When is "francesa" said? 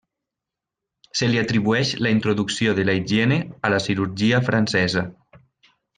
4.49-5.05